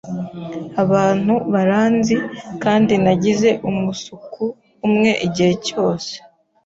Abantu 0.83 1.33
baranzi, 1.53 2.15
kandi 2.63 2.93
nagize 3.03 3.49
umusuku 3.69 4.43
umwe 4.87 5.11
igihe 5.25 5.53
cyose. 5.67 6.13